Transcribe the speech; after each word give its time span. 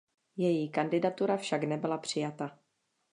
Její 0.37 0.69
kandidatura 0.69 1.37
však 1.37 1.63
nebyla 1.63 1.97
přijata. 1.97 2.59